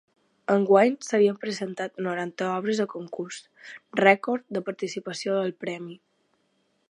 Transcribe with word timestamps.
Enguany 0.51 0.93
s’havien 1.07 1.35
presentat 1.43 2.01
noranta 2.07 2.47
obres 2.53 2.81
a 2.85 2.87
concurs, 2.95 3.39
rècord 4.01 4.49
de 4.57 4.65
participació 4.71 5.37
del 5.41 5.57
premi. 5.67 5.99